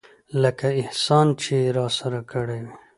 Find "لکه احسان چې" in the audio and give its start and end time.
0.41-1.51